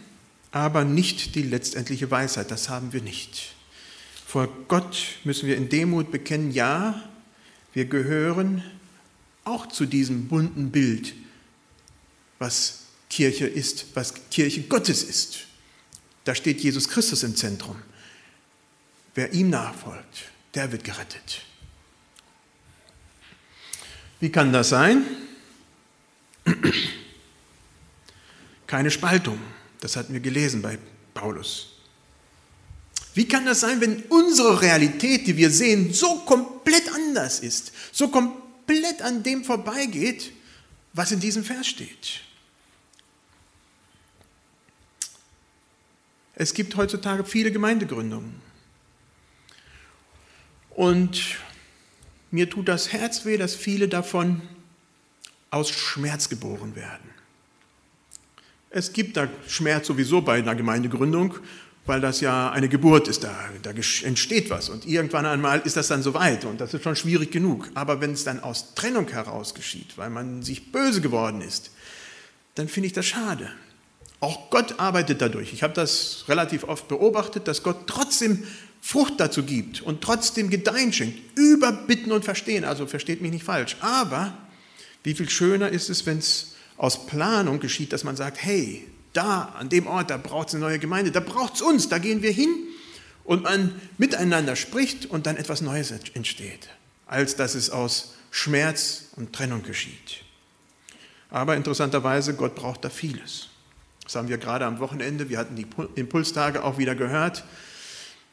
aber 0.53 0.85
nicht 0.85 1.35
die 1.35 1.43
letztendliche 1.43 2.11
Weisheit, 2.11 2.51
das 2.51 2.69
haben 2.69 2.93
wir 2.93 3.03
nicht. 3.03 3.55
Vor 4.27 4.49
Gott 4.69 4.97
müssen 5.25 5.47
wir 5.47 5.57
in 5.57 5.69
Demut 5.69 6.11
bekennen, 6.11 6.51
ja, 6.51 7.03
wir 7.73 7.85
gehören 7.85 8.63
auch 9.45 9.67
zu 9.67 9.87
diesem 9.87 10.29
bunten 10.29 10.71
Bild 10.71 11.15
was 12.39 12.83
Kirche 13.09 13.47
ist, 13.47 13.87
was 13.95 14.15
Kirche 14.31 14.63
Gottes 14.63 15.03
ist. 15.03 15.39
Da 16.25 16.35
steht 16.35 16.61
Jesus 16.61 16.89
Christus 16.89 17.23
im 17.23 17.37
Zentrum. 17.37 17.81
Wer 19.15 19.33
ihm 19.33 19.51
nachfolgt, 19.51 20.31
der 20.55 20.71
wird 20.73 20.85
gerettet. 20.85 21.43
Wie 24.21 24.31
kann 24.31 24.53
das 24.53 24.71
sein? 24.71 25.05
Keine 28.67 28.91
Spaltung. 28.91 29.39
Das 29.81 29.97
hatten 29.97 30.13
wir 30.13 30.21
gelesen 30.21 30.63
bei 30.63 30.79
Paulus. 31.15 31.73
Wie 33.15 33.27
kann 33.27 33.47
das 33.47 33.61
sein, 33.61 33.81
wenn 33.81 34.03
unsere 34.11 34.61
Realität, 34.61 35.27
die 35.27 35.37
wir 35.37 35.51
sehen, 35.51 35.93
so 35.95 36.21
komplett 36.27 36.93
anders 36.93 37.41
ist, 37.41 37.73
so 37.91 38.09
komplett 38.09 39.01
an 39.01 39.23
dem 39.23 39.43
vorbeigeht, 39.43 40.33
was 40.93 41.13
in 41.13 41.21
diesem 41.21 41.43
Vers 41.43 41.67
steht? 41.67 42.21
Es 46.35 46.53
gibt 46.53 46.77
heutzutage 46.77 47.25
viele 47.25 47.51
Gemeindegründungen. 47.51 48.43
Und 50.71 51.39
mir 52.31 52.51
tut 52.51 52.69
das 52.69 52.93
Herz 52.93 53.25
weh, 53.25 53.39
dass 53.39 53.55
viele 53.55 53.89
davon 53.89 54.43
aus 55.51 55.71
Schmerz 55.71 56.29
geboren 56.29 56.77
werden. 56.77 57.16
Es 58.77 58.93
gibt 58.93 59.17
da 59.17 59.27
Schmerz 59.49 59.87
sowieso 59.87 60.21
bei 60.21 60.35
einer 60.35 60.55
Gemeindegründung, 60.55 61.37
weil 61.87 62.03
das 62.03 62.21
ja 62.21 62.51
eine 62.51 62.69
Geburt 62.69 63.09
ist, 63.09 63.25
da, 63.25 63.35
da 63.63 63.71
entsteht 63.71 64.51
was 64.51 64.69
und 64.69 64.85
irgendwann 64.85 65.25
einmal 65.25 65.61
ist 65.61 65.79
das 65.79 65.89
dann 65.89 66.03
soweit 66.03 66.45
und 66.45 66.61
das 66.61 66.75
ist 66.75 66.83
schon 66.83 66.95
schwierig 66.95 67.31
genug. 67.31 67.71
Aber 67.73 68.03
wenn 68.03 68.13
es 68.13 68.25
dann 68.25 68.41
aus 68.41 68.75
Trennung 68.75 69.09
heraus 69.09 69.55
geschieht, 69.55 69.97
weil 69.97 70.11
man 70.11 70.43
sich 70.43 70.73
böse 70.73 71.01
geworden 71.01 71.41
ist, 71.41 71.71
dann 72.55 72.69
finde 72.69 72.89
ich 72.89 72.93
das 72.93 73.07
schade. 73.07 73.51
Auch 74.21 74.51
Gott 74.51 74.79
arbeitet 74.79 75.23
dadurch. 75.23 75.55
Ich 75.55 75.63
habe 75.63 75.73
das 75.73 76.27
relativ 76.29 76.65
oft 76.65 76.87
beobachtet, 76.87 77.49
dass 77.49 77.63
Gott 77.63 77.87
trotzdem 77.87 78.43
Frucht 78.83 79.15
dazu 79.17 79.43
gibt 79.43 79.81
und 79.81 80.03
trotzdem 80.03 80.51
Gedeihen 80.51 80.93
schenkt, 80.93 81.19
über 81.35 81.73
Bitten 81.73 82.13
und 82.13 82.27
Verstehen. 82.27 82.67
Also 82.67 82.87
versteht 82.87 83.23
mich 83.23 83.33
nicht 83.33 83.45
falsch. 83.45 83.79
Aber 83.81 84.37
wie 85.03 85.15
viel 85.15 85.31
schöner 85.31 85.71
ist 85.71 85.89
es, 85.89 86.05
wenn 86.05 86.19
es 86.19 86.56
aus 86.77 87.07
Planung 87.07 87.61
geschieht, 87.61 87.93
dass 87.93 88.05
man 88.05 88.17
sagt, 88.17 88.43
hey, 88.43 88.87
da, 89.13 89.55
an 89.59 89.69
dem 89.69 89.87
Ort, 89.87 90.11
da 90.11 90.17
braucht 90.17 90.49
es 90.49 90.55
eine 90.55 90.65
neue 90.65 90.79
Gemeinde, 90.79 91.11
da 91.11 91.21
braucht 91.21 91.55
es 91.55 91.63
uns, 91.63 91.89
da 91.89 91.99
gehen 91.99 92.23
wir 92.23 92.31
hin 92.33 92.55
und 93.25 93.43
man 93.45 93.81
miteinander 93.99 94.57
spricht 94.57 95.07
und 95.07 95.27
dann 95.27 95.37
etwas 95.37 95.61
Neues 95.61 95.91
entsteht, 95.91 96.69
als 97.07 97.37
dass 97.37 97.55
es 97.55 97.71
aus 97.71 98.15
Schmerz 98.31 99.09
und 99.17 99.33
Trennung 99.33 99.63
geschieht. 99.63 100.23
Aber 101.31 101.57
interessanterweise, 101.57 102.35
Gott 102.35 102.55
braucht 102.55 102.85
da 102.85 102.91
vieles. 102.91 103.49
Das 104.05 104.15
haben 104.15 104.29
wir 104.29 104.39
gerade 104.39 104.65
am 104.65 104.79
Wochenende, 104.79 105.29
wir 105.29 105.39
hatten 105.39 105.57
die 105.57 105.67
Impulstage 105.97 106.63
auch 106.63 106.79
wieder 106.79 106.95
gehört, 106.95 107.45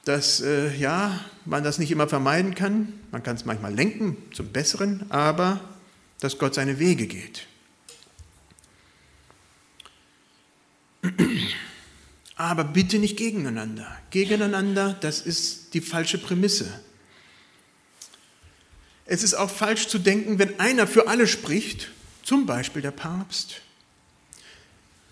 dass 0.05 0.41
äh, 0.41 0.75
ja, 0.75 1.19
man 1.45 1.63
das 1.63 1.79
nicht 1.79 1.89
immer 1.89 2.07
vermeiden 2.07 2.55
kann. 2.55 2.93
Man 3.11 3.23
kann 3.23 3.35
es 3.35 3.45
manchmal 3.45 3.73
lenken 3.73 4.17
zum 4.33 4.49
Besseren, 4.49 5.05
aber 5.09 5.61
dass 6.19 6.37
Gott 6.37 6.53
seine 6.53 6.77
Wege 6.77 7.07
geht. 7.07 7.47
Aber 12.35 12.63
bitte 12.63 12.97
nicht 12.97 13.17
gegeneinander. 13.17 13.87
Gegeneinander, 14.09 14.97
das 14.99 15.21
ist 15.21 15.73
die 15.73 15.81
falsche 15.81 16.17
Prämisse. 16.17 16.67
Es 19.05 19.23
ist 19.23 19.33
auch 19.33 19.49
falsch 19.49 19.87
zu 19.87 19.99
denken, 19.99 20.39
wenn 20.39 20.59
einer 20.59 20.87
für 20.87 21.07
alle 21.07 21.27
spricht, 21.27 21.91
zum 22.23 22.45
Beispiel 22.45 22.81
der 22.81 22.91
Papst, 22.91 23.61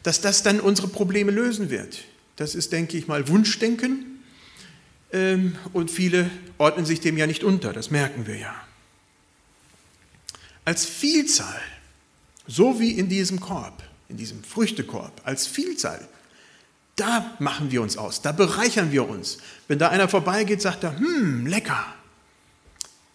dass 0.03 0.21
das 0.21 0.43
dann 0.43 0.59
unsere 0.59 0.87
Probleme 0.87 1.31
lösen 1.31 1.69
wird. 1.69 2.05
Das 2.37 2.55
ist, 2.55 2.71
denke 2.71 2.97
ich 2.97 3.07
mal, 3.07 3.27
Wunschdenken 3.27 4.23
ähm, 5.11 5.55
und 5.73 5.91
viele 5.91 6.31
ordnen 6.57 6.85
sich 6.85 7.01
dem 7.01 7.17
ja 7.17 7.27
nicht 7.27 7.43
unter, 7.43 7.73
das 7.73 7.91
merken 7.91 8.25
wir 8.27 8.37
ja. 8.37 8.55
Als 10.63 10.85
Vielzahl, 10.85 11.61
so 12.47 12.79
wie 12.79 12.91
in 12.91 13.09
diesem 13.09 13.39
Korb, 13.39 13.83
in 14.09 14.17
diesem 14.17 14.43
Früchtekorb, 14.43 15.21
als 15.25 15.47
Vielzahl, 15.47 16.07
da 16.95 17.36
machen 17.39 17.71
wir 17.71 17.81
uns 17.81 17.98
aus, 17.98 18.21
da 18.21 18.31
bereichern 18.31 18.91
wir 18.91 19.07
uns. 19.07 19.38
Wenn 19.67 19.79
da 19.79 19.89
einer 19.89 20.07
vorbeigeht, 20.07 20.62
sagt 20.62 20.83
er, 20.83 20.98
hm, 20.98 21.48
lecker, 21.48 21.86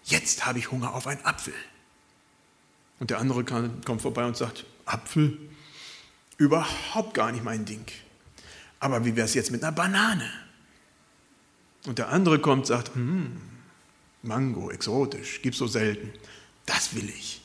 jetzt 0.04 0.46
habe 0.46 0.58
ich 0.58 0.70
Hunger 0.70 0.94
auf 0.94 1.06
einen 1.06 1.24
Apfel. 1.24 1.54
Und 2.98 3.10
der 3.10 3.18
andere 3.18 3.44
kann, 3.44 3.82
kommt 3.84 4.02
vorbei 4.02 4.24
und 4.24 4.36
sagt, 4.36 4.64
Apfel, 4.86 5.38
überhaupt 6.38 7.14
gar 7.14 7.32
nicht 7.32 7.44
mein 7.44 7.64
Ding. 7.64 7.84
Aber 8.80 9.04
wie 9.04 9.16
wäre 9.16 9.26
es 9.26 9.34
jetzt 9.34 9.50
mit 9.50 9.62
einer 9.62 9.72
Banane? 9.72 10.30
Und 11.86 11.98
der 11.98 12.08
andere 12.08 12.38
kommt 12.38 12.60
und 12.62 12.66
sagt, 12.66 12.94
hm, 12.94 13.40
Mango, 14.22 14.70
exotisch, 14.70 15.42
gibt's 15.42 15.58
so 15.58 15.66
selten. 15.66 16.12
Das 16.64 16.94
will 16.94 17.08
ich. 17.08 17.42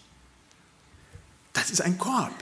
Das 1.53 1.69
ist 1.69 1.81
ein 1.81 1.97
Korb. 1.97 2.33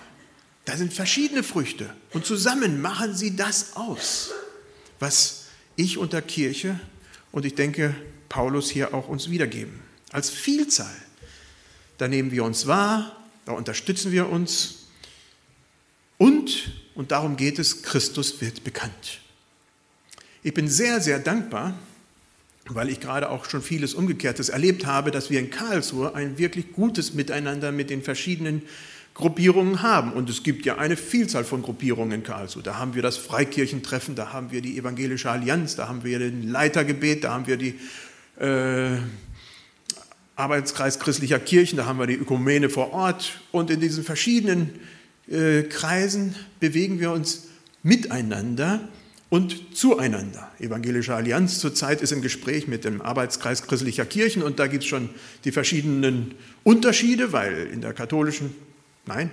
Da 0.70 0.78
sind 0.78 0.94
verschiedene 0.94 1.42
Früchte. 1.42 1.90
Und 2.14 2.28
zusammen 2.28 2.80
machen 2.80 3.16
sie 3.16 3.36
das 3.36 3.76
aus, 3.76 4.30
was 5.00 5.48
ich 5.76 5.98
unter 5.98 6.22
Kirche 6.22 6.80
und 7.32 7.44
ich 7.44 7.56
denke, 7.56 7.96
Paulus 8.30 8.70
hier 8.70 8.94
auch 8.94 9.08
uns 9.08 9.32
wiedergeben. 9.32 9.80
Als 10.12 10.30
Vielzahl. 10.30 10.96
Da 11.98 12.08
nehmen 12.08 12.32
wir 12.32 12.44
uns 12.44 12.68
wahr, 12.68 13.20
da 13.48 13.54
unterstützen 13.54 14.12
wir 14.12 14.30
uns 14.30 14.86
und, 16.20 16.72
und 16.94 17.10
darum 17.10 17.36
geht 17.36 17.58
es, 17.58 17.82
Christus 17.82 18.40
wird 18.40 18.64
bekannt. 18.64 19.22
Ich 20.44 20.54
bin 20.54 20.68
sehr, 20.68 21.02
sehr 21.02 21.18
dankbar, 21.18 21.74
weil 22.68 22.90
ich 22.90 23.00
gerade 23.00 23.32
auch 23.32 23.46
schon 23.46 23.64
vieles 23.64 23.96
Umgekehrtes 23.96 24.50
erlebt 24.50 24.86
habe, 24.86 25.10
dass 25.10 25.32
wir 25.32 25.40
in 25.40 25.50
Karlsruhe 25.50 26.14
ein 26.14 26.38
wirklich 26.38 26.74
gutes 26.74 27.16
Miteinander 27.16 27.72
mit 27.72 27.90
den 27.90 28.04
verschiedenen 28.04 28.62
Gruppierungen 29.20 29.82
haben. 29.82 30.14
Und 30.14 30.30
es 30.30 30.44
gibt 30.44 30.66
ja 30.66 30.78
eine 30.78 30.96
Vielzahl 30.96 31.44
von 31.44 31.62
Gruppierungen 31.62 32.14
in 32.14 32.24
Karlsruhe. 32.24 32.64
Da 32.64 32.78
haben 32.78 32.96
wir 32.96 33.02
das 33.02 33.18
Freikirchentreffen, 33.18 34.16
da 34.16 34.32
haben 34.32 34.52
wir 34.52 34.62
die 34.62 34.78
Evangelische 34.78 35.30
Allianz, 35.30 35.76
da 35.76 35.90
haben 35.90 36.06
wir 36.06 36.20
den 36.20 36.50
Leitergebet, 36.50 37.26
da 37.26 37.34
haben 37.34 37.46
wir 37.46 37.58
die 37.58 37.76
äh, 38.40 38.98
Arbeitskreis 40.38 41.00
christlicher 41.00 41.40
Kirchen, 41.40 41.76
da 41.76 41.86
haben 41.86 42.00
wir 42.00 42.08
die 42.08 42.16
Ökumene 42.16 42.70
vor 42.70 42.94
Ort. 42.94 43.42
Und 43.52 43.70
in 43.70 43.82
diesen 43.82 44.06
verschiedenen 44.06 44.70
äh, 45.30 45.64
Kreisen 45.64 46.34
bewegen 46.62 47.02
wir 47.02 47.12
uns 47.12 47.50
miteinander 47.84 48.88
und 49.30 49.76
zueinander. 49.76 50.50
Evangelische 50.60 51.14
Allianz 51.14 51.60
zurzeit 51.60 52.02
ist 52.02 52.14
im 52.14 52.22
Gespräch 52.22 52.70
mit 52.70 52.86
dem 52.86 53.02
Arbeitskreis 53.02 53.64
christlicher 53.64 54.06
Kirchen 54.06 54.44
und 54.44 54.60
da 54.60 54.68
gibt 54.68 54.84
es 54.84 54.90
schon 54.90 55.10
die 55.44 55.52
verschiedenen 55.52 56.36
Unterschiede, 56.64 57.34
weil 57.34 57.68
in 57.68 57.82
der 57.82 57.94
katholischen, 57.94 58.56
nein, 59.10 59.32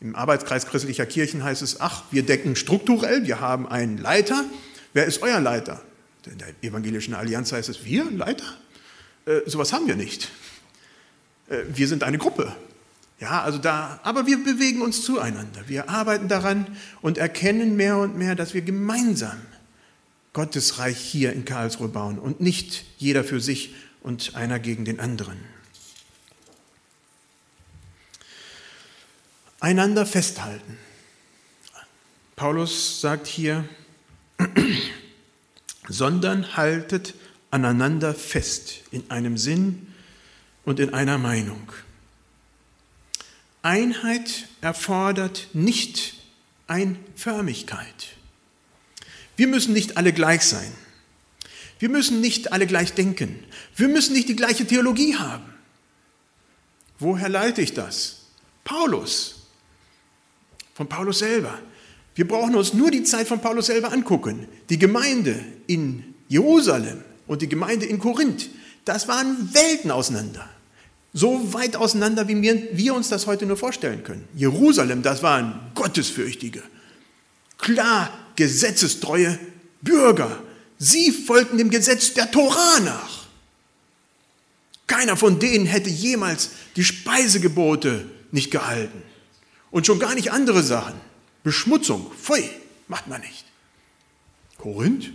im 0.00 0.16
Arbeitskreis 0.16 0.66
christlicher 0.66 1.06
Kirchen 1.06 1.44
heißt 1.44 1.62
es, 1.62 1.80
ach, 1.80 2.04
wir 2.10 2.24
decken 2.24 2.56
strukturell, 2.56 3.26
wir 3.26 3.40
haben 3.40 3.68
einen 3.68 3.98
Leiter. 3.98 4.44
Wer 4.94 5.04
ist 5.04 5.22
euer 5.22 5.40
Leiter? 5.40 5.82
In 6.26 6.38
der 6.38 6.48
Evangelischen 6.62 7.14
Allianz 7.14 7.52
heißt 7.52 7.68
es, 7.68 7.84
wir, 7.84 8.10
Leiter? 8.10 8.44
Äh, 9.26 9.40
sowas 9.46 9.72
haben 9.72 9.86
wir 9.86 9.96
nicht. 9.96 10.30
Äh, 11.48 11.58
wir 11.68 11.86
sind 11.86 12.02
eine 12.02 12.18
Gruppe. 12.18 12.54
Ja, 13.20 13.42
also 13.42 13.58
da, 13.58 14.00
aber 14.02 14.26
wir 14.26 14.42
bewegen 14.42 14.80
uns 14.80 15.02
zueinander. 15.04 15.64
Wir 15.66 15.90
arbeiten 15.90 16.28
daran 16.28 16.66
und 17.02 17.18
erkennen 17.18 17.76
mehr 17.76 17.98
und 17.98 18.16
mehr, 18.16 18.34
dass 18.34 18.54
wir 18.54 18.62
gemeinsam 18.62 19.38
Gottes 20.32 20.78
Reich 20.78 20.98
hier 20.98 21.34
in 21.34 21.44
Karlsruhe 21.44 21.88
bauen 21.88 22.18
und 22.18 22.40
nicht 22.40 22.84
jeder 22.96 23.22
für 23.22 23.40
sich 23.40 23.74
und 24.02 24.34
einer 24.34 24.58
gegen 24.58 24.86
den 24.86 24.98
anderen. 24.98 25.36
Einander 29.60 30.06
festhalten. 30.06 30.78
Paulus 32.34 33.00
sagt 33.00 33.26
hier, 33.26 33.68
sondern 35.88 36.56
haltet 36.56 37.14
aneinander 37.50 38.14
fest 38.14 38.80
in 38.90 39.10
einem 39.10 39.36
Sinn 39.36 39.92
und 40.64 40.80
in 40.80 40.94
einer 40.94 41.18
Meinung. 41.18 41.70
Einheit 43.62 44.48
erfordert 44.62 45.48
nicht 45.52 46.14
Einförmigkeit. 46.66 48.16
Wir 49.36 49.48
müssen 49.48 49.74
nicht 49.74 49.98
alle 49.98 50.14
gleich 50.14 50.42
sein. 50.42 50.72
Wir 51.78 51.88
müssen 51.88 52.20
nicht 52.20 52.52
alle 52.52 52.66
gleich 52.66 52.94
denken. 52.94 53.42
Wir 53.76 53.88
müssen 53.88 54.14
nicht 54.14 54.28
die 54.28 54.36
gleiche 54.36 54.66
Theologie 54.66 55.16
haben. 55.16 55.52
Woher 56.98 57.28
leite 57.28 57.60
ich 57.60 57.74
das? 57.74 58.26
Paulus. 58.64 59.39
Von 60.80 60.88
Paulus 60.88 61.18
selber. 61.18 61.58
Wir 62.14 62.26
brauchen 62.26 62.54
uns 62.54 62.72
nur 62.72 62.90
die 62.90 63.02
Zeit 63.02 63.28
von 63.28 63.38
Paulus 63.38 63.66
selber 63.66 63.92
angucken. 63.92 64.48
Die 64.70 64.78
Gemeinde 64.78 65.38
in 65.66 66.14
Jerusalem 66.26 67.02
und 67.26 67.42
die 67.42 67.50
Gemeinde 67.50 67.84
in 67.84 67.98
Korinth, 67.98 68.48
das 68.86 69.06
waren 69.06 69.52
Welten 69.52 69.90
auseinander. 69.90 70.48
So 71.12 71.52
weit 71.52 71.76
auseinander, 71.76 72.28
wie 72.28 72.40
wir, 72.72 72.94
uns 72.94 73.10
das 73.10 73.26
heute 73.26 73.44
nur 73.44 73.58
vorstellen 73.58 74.04
können. 74.04 74.26
Jerusalem, 74.34 75.02
das 75.02 75.22
waren 75.22 75.60
Gottesfürchtige, 75.74 76.62
klar 77.58 78.10
gesetzestreue 78.36 79.38
Bürger. 79.82 80.42
Sie 80.78 81.12
folgten 81.12 81.58
dem 81.58 81.68
Gesetz 81.68 82.14
der 82.14 82.30
Tora 82.30 82.80
nach. 82.82 83.26
Keiner 84.86 85.18
von 85.18 85.38
denen 85.38 85.66
hätte 85.66 85.90
jemals 85.90 86.48
die 86.76 86.84
Speisegebote 86.84 88.06
nicht 88.32 88.50
gehalten. 88.50 89.09
Und 89.70 89.86
schon 89.86 89.98
gar 89.98 90.14
nicht 90.14 90.32
andere 90.32 90.62
Sachen. 90.62 90.94
Beschmutzung, 91.42 92.10
pfui, 92.12 92.48
macht 92.88 93.06
man 93.06 93.20
nicht. 93.20 93.44
Korinth, 94.58 95.10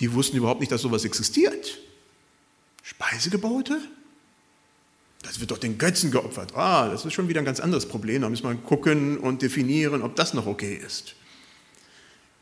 die 0.00 0.12
wussten 0.12 0.36
überhaupt 0.36 0.60
nicht, 0.60 0.70
dass 0.70 0.82
sowas 0.82 1.04
existiert. 1.04 1.78
Speisegebote? 2.82 3.80
Das 5.22 5.40
wird 5.40 5.50
doch 5.50 5.58
den 5.58 5.78
Götzen 5.78 6.10
geopfert. 6.10 6.54
Ah, 6.54 6.88
das 6.88 7.04
ist 7.04 7.14
schon 7.14 7.28
wieder 7.28 7.40
ein 7.40 7.46
ganz 7.46 7.58
anderes 7.58 7.86
Problem. 7.86 8.22
Da 8.22 8.28
müssen 8.28 8.46
wir 8.46 8.54
gucken 8.56 9.18
und 9.18 9.40
definieren, 9.40 10.02
ob 10.02 10.16
das 10.16 10.34
noch 10.34 10.46
okay 10.46 10.74
ist. 10.74 11.14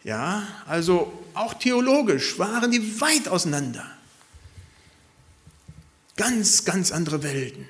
Ja, 0.03 0.48
also 0.66 1.12
auch 1.33 1.55
theologisch 1.55 2.38
waren 2.38 2.72
die 2.72 3.01
weit 3.01 3.29
auseinander. 3.29 3.87
Ganz, 6.16 6.64
ganz 6.64 6.90
andere 6.90 7.22
Welten. 7.22 7.68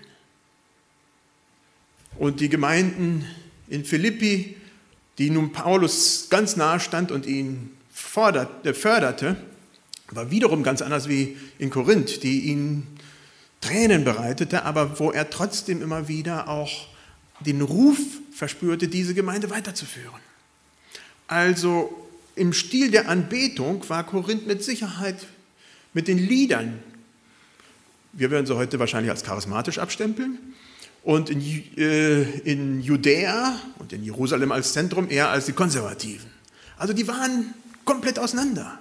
Und 2.19 2.41
die 2.41 2.49
Gemeinden 2.49 3.27
in 3.69 3.85
Philippi, 3.85 4.57
die 5.19 5.31
nun 5.31 5.53
Paulus 5.53 6.29
ganz 6.31 6.57
nahe 6.57 6.81
stand 6.81 7.11
und 7.11 7.27
ihn 7.27 7.71
fordert, 7.91 8.77
förderte, 8.77 9.37
war 10.11 10.31
wiederum 10.31 10.63
ganz 10.63 10.83
anders 10.83 11.09
wie 11.09 11.37
in 11.59 11.71
Korinth, 11.71 12.23
die 12.23 12.41
ihn 12.41 12.87
Tränen 13.61 14.05
bereitete, 14.05 14.65
aber 14.65 14.99
wo 14.99 15.11
er 15.11 15.31
trotzdem 15.31 15.83
immer 15.83 16.09
wieder 16.09 16.49
auch 16.49 16.89
den 17.41 17.63
Ruf 17.63 17.99
verspürte, 18.33 18.89
diese 18.89 19.15
Gemeinde 19.15 19.51
weiterzuführen. 19.51 20.21
Also 21.29 22.09
im 22.35 22.53
Stil 22.53 22.91
der 22.91 23.09
Anbetung 23.09 23.89
war 23.89 24.05
Korinth 24.05 24.47
mit 24.47 24.63
Sicherheit 24.63 25.27
mit 25.95 26.09
den 26.09 26.19
Liedern, 26.19 26.83
wir 28.13 28.31
würden 28.31 28.47
sie 28.47 28.57
heute 28.57 28.79
wahrscheinlich 28.79 29.11
als 29.11 29.25
charismatisch 29.25 29.79
abstempeln, 29.79 30.39
und 31.03 31.31
in, 31.31 31.41
äh, 31.77 32.23
in 32.41 32.81
Judäa 32.81 33.61
und 33.79 33.93
in 33.93 34.05
Jerusalem 34.05 34.53
als 34.53 34.73
Zentrum 34.73 35.11
eher 35.11 35.31
als 35.31 35.47
die 35.47 35.53
Konservativen. 35.53 36.31
Also 36.77 36.93
die 36.93 37.07
waren 37.09 37.55
komplett 37.85 38.19
auseinander. 38.19 38.79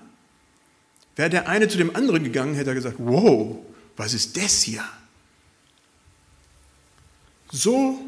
Wäre 1.15 1.29
der 1.29 1.49
eine 1.49 1.67
zu 1.67 1.77
dem 1.77 1.95
anderen 1.95 2.23
gegangen, 2.23 2.55
hätte 2.55 2.71
er 2.71 2.75
gesagt, 2.75 2.97
wow, 2.99 3.57
was 3.97 4.13
ist 4.13 4.37
das 4.37 4.61
hier? 4.61 4.83
So 7.51 7.99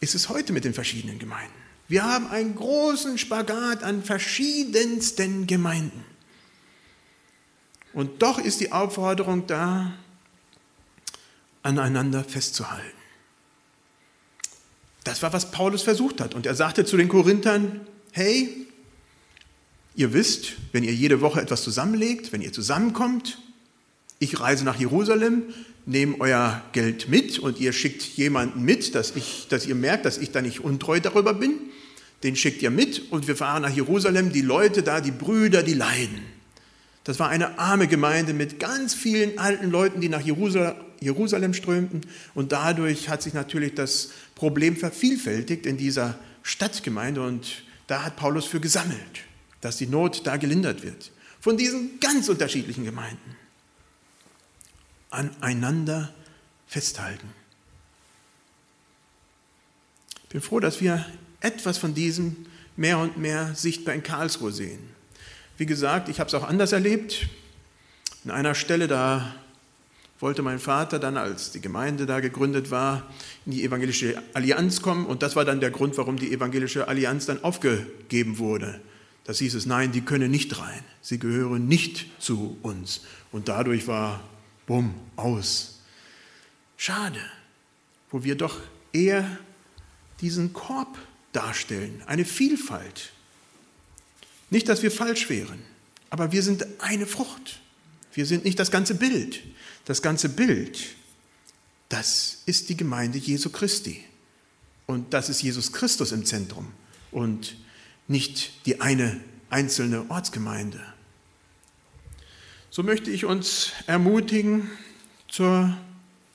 ist 0.00 0.14
es 0.14 0.28
heute 0.28 0.52
mit 0.52 0.64
den 0.64 0.72
verschiedenen 0.72 1.18
Gemeinden. 1.18 1.52
Wir 1.88 2.04
haben 2.04 2.28
einen 2.28 2.54
großen 2.54 3.18
Spagat 3.18 3.82
an 3.82 4.02
verschiedensten 4.02 5.46
Gemeinden. 5.46 6.04
Und 7.92 8.22
doch 8.22 8.38
ist 8.38 8.60
die 8.60 8.72
Aufforderung 8.72 9.46
da, 9.46 9.92
aneinander 11.62 12.24
festzuhalten. 12.24 12.96
Das 15.04 15.22
war, 15.22 15.32
was 15.32 15.50
Paulus 15.50 15.82
versucht 15.82 16.20
hat. 16.20 16.34
Und 16.34 16.46
er 16.46 16.54
sagte 16.54 16.84
zu 16.84 16.96
den 16.96 17.08
Korinthern, 17.08 17.80
hey, 18.12 18.66
ihr 19.94 20.12
wisst, 20.12 20.52
wenn 20.72 20.84
ihr 20.84 20.94
jede 20.94 21.20
Woche 21.20 21.40
etwas 21.40 21.62
zusammenlegt, 21.62 22.32
wenn 22.32 22.42
ihr 22.42 22.52
zusammenkommt, 22.52 23.38
ich 24.18 24.38
reise 24.40 24.64
nach 24.64 24.78
Jerusalem, 24.78 25.44
nehme 25.86 26.20
euer 26.20 26.62
Geld 26.72 27.08
mit 27.08 27.38
und 27.38 27.58
ihr 27.58 27.72
schickt 27.72 28.02
jemanden 28.02 28.62
mit, 28.62 28.94
dass, 28.94 29.16
ich, 29.16 29.46
dass 29.48 29.66
ihr 29.66 29.74
merkt, 29.74 30.04
dass 30.04 30.18
ich 30.18 30.30
da 30.30 30.42
nicht 30.42 30.60
untreu 30.60 31.00
darüber 31.00 31.32
bin. 31.32 31.54
Den 32.22 32.36
schickt 32.36 32.60
ihr 32.60 32.70
mit 32.70 33.10
und 33.10 33.26
wir 33.28 33.36
fahren 33.36 33.62
nach 33.62 33.74
Jerusalem. 33.74 34.30
Die 34.30 34.42
Leute 34.42 34.82
da, 34.82 35.00
die 35.00 35.10
Brüder, 35.10 35.62
die 35.62 35.72
leiden. 35.72 36.20
Das 37.04 37.18
war 37.18 37.30
eine 37.30 37.58
arme 37.58 37.88
Gemeinde 37.88 38.34
mit 38.34 38.60
ganz 38.60 38.92
vielen 38.92 39.38
alten 39.38 39.70
Leuten, 39.70 40.02
die 40.02 40.10
nach 40.10 40.20
Jerusalem 41.00 41.54
strömten. 41.54 42.02
Und 42.34 42.52
dadurch 42.52 43.08
hat 43.08 43.22
sich 43.22 43.34
natürlich 43.34 43.74
das 43.74 44.10
Problem 44.34 44.76
vervielfältigt 44.76 45.66
in 45.66 45.76
dieser 45.76 46.18
Stadtgemeinde. 46.42 47.22
Und 47.22 47.64
da 47.86 48.04
hat 48.04 48.16
Paulus 48.16 48.46
für 48.46 48.60
gesammelt, 48.60 49.24
dass 49.60 49.76
die 49.76 49.86
Not 49.86 50.26
da 50.26 50.36
gelindert 50.36 50.82
wird. 50.82 51.10
Von 51.40 51.56
diesen 51.56 51.98
ganz 52.00 52.28
unterschiedlichen 52.28 52.84
Gemeinden 52.84 53.36
aneinander 55.10 56.12
festhalten. 56.66 57.28
Ich 60.22 60.28
bin 60.28 60.40
froh, 60.40 60.60
dass 60.60 60.80
wir 60.80 61.04
etwas 61.40 61.78
von 61.78 61.94
diesem 61.94 62.46
mehr 62.76 62.98
und 62.98 63.16
mehr 63.16 63.54
sichtbar 63.54 63.94
in 63.94 64.02
Karlsruhe 64.02 64.52
sehen. 64.52 64.78
Wie 65.56 65.66
gesagt, 65.66 66.08
ich 66.08 66.20
habe 66.20 66.28
es 66.28 66.34
auch 66.34 66.46
anders 66.46 66.72
erlebt. 66.72 67.26
An 68.24 68.30
einer 68.30 68.54
Stelle, 68.54 68.86
da 68.86 69.34
wollte 70.20 70.42
mein 70.42 70.58
Vater 70.58 70.98
dann, 70.98 71.16
als 71.16 71.50
die 71.50 71.60
Gemeinde 71.60 72.06
da 72.06 72.20
gegründet 72.20 72.70
war, 72.70 73.10
in 73.46 73.52
die 73.52 73.64
Evangelische 73.64 74.22
Allianz 74.34 74.82
kommen. 74.82 75.06
Und 75.06 75.22
das 75.22 75.34
war 75.34 75.44
dann 75.44 75.60
der 75.60 75.70
Grund, 75.70 75.96
warum 75.96 76.18
die 76.18 76.32
Evangelische 76.32 76.88
Allianz 76.88 77.26
dann 77.26 77.42
aufgegeben 77.42 78.38
wurde. 78.38 78.80
Das 79.24 79.38
hieß 79.38 79.54
es, 79.54 79.66
nein, 79.66 79.92
die 79.92 80.02
können 80.02 80.30
nicht 80.30 80.58
rein. 80.58 80.84
Sie 81.00 81.18
gehören 81.18 81.66
nicht 81.68 82.06
zu 82.20 82.58
uns. 82.62 83.02
Und 83.32 83.48
dadurch 83.48 83.86
war, 83.86 84.22
bumm, 84.66 84.94
aus. 85.16 85.80
Schade, 86.76 87.20
wo 88.10 88.24
wir 88.24 88.34
doch 88.34 88.58
eher 88.92 89.38
diesen 90.20 90.52
Korb 90.52 90.98
darstellen, 91.32 92.02
eine 92.06 92.24
Vielfalt. 92.24 93.12
Nicht, 94.50 94.68
dass 94.68 94.82
wir 94.82 94.90
falsch 94.90 95.30
wären, 95.30 95.60
aber 96.10 96.32
wir 96.32 96.42
sind 96.42 96.66
eine 96.80 97.06
Frucht. 97.06 97.60
Wir 98.12 98.26
sind 98.26 98.44
nicht 98.44 98.58
das 98.58 98.70
ganze 98.70 98.96
Bild. 98.96 99.40
Das 99.84 100.02
ganze 100.02 100.28
Bild, 100.28 100.78
das 101.88 102.42
ist 102.46 102.68
die 102.68 102.76
Gemeinde 102.76 103.18
Jesu 103.18 103.50
Christi. 103.50 104.04
Und 104.86 105.14
das 105.14 105.28
ist 105.28 105.42
Jesus 105.42 105.72
Christus 105.72 106.12
im 106.12 106.24
Zentrum 106.24 106.72
und 107.12 107.56
nicht 108.08 108.66
die 108.66 108.80
eine 108.80 109.20
einzelne 109.48 110.10
Ortsgemeinde. 110.10 110.80
So 112.70 112.82
möchte 112.82 113.10
ich 113.10 113.24
uns 113.24 113.72
ermutigen 113.86 114.70
zur 115.28 115.76